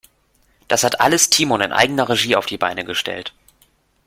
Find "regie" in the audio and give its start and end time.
2.09-2.35